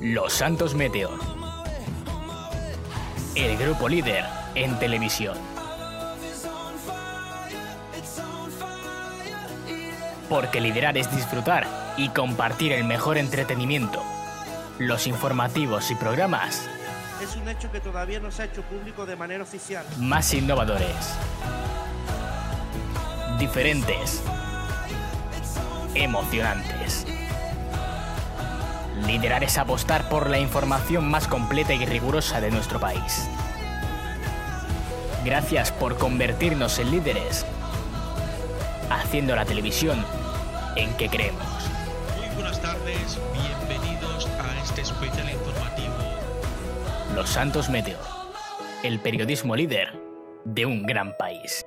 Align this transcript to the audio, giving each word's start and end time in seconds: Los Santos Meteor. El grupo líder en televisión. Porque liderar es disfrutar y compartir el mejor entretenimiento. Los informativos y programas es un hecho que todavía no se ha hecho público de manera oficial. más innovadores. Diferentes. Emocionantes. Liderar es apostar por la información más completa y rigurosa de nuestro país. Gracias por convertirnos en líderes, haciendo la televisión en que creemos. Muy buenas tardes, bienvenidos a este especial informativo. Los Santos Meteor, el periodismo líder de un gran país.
Los 0.00 0.32
Santos 0.32 0.76
Meteor. 0.76 1.18
El 3.34 3.56
grupo 3.56 3.88
líder 3.88 4.24
en 4.54 4.78
televisión. 4.78 5.36
Porque 10.28 10.60
liderar 10.60 10.96
es 10.96 11.10
disfrutar 11.10 11.66
y 11.96 12.10
compartir 12.10 12.72
el 12.72 12.84
mejor 12.84 13.18
entretenimiento. 13.18 14.00
Los 14.78 15.08
informativos 15.08 15.90
y 15.90 15.96
programas 15.96 16.68
es 17.20 17.34
un 17.34 17.48
hecho 17.48 17.72
que 17.72 17.80
todavía 17.80 18.20
no 18.20 18.30
se 18.30 18.42
ha 18.42 18.44
hecho 18.44 18.62
público 18.62 19.04
de 19.04 19.16
manera 19.16 19.42
oficial. 19.42 19.84
más 19.98 20.32
innovadores. 20.32 21.16
Diferentes. 23.36 24.22
Emocionantes. 25.94 27.04
Liderar 29.08 29.42
es 29.42 29.56
apostar 29.56 30.06
por 30.10 30.28
la 30.28 30.38
información 30.38 31.10
más 31.10 31.26
completa 31.26 31.72
y 31.72 31.86
rigurosa 31.86 32.42
de 32.42 32.50
nuestro 32.50 32.78
país. 32.78 33.26
Gracias 35.24 35.72
por 35.72 35.96
convertirnos 35.96 36.78
en 36.78 36.90
líderes, 36.90 37.46
haciendo 38.90 39.34
la 39.34 39.46
televisión 39.46 40.04
en 40.76 40.92
que 40.98 41.08
creemos. 41.08 41.42
Muy 42.18 42.34
buenas 42.34 42.60
tardes, 42.60 43.18
bienvenidos 43.32 44.26
a 44.26 44.62
este 44.62 44.82
especial 44.82 45.30
informativo. 45.30 45.94
Los 47.14 47.30
Santos 47.30 47.70
Meteor, 47.70 48.04
el 48.82 49.00
periodismo 49.00 49.56
líder 49.56 49.98
de 50.44 50.66
un 50.66 50.82
gran 50.82 51.16
país. 51.16 51.64